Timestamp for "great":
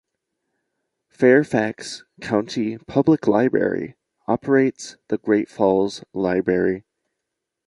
5.19-5.47